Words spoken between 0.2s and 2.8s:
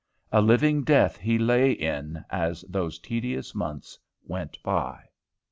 A living death he lay in as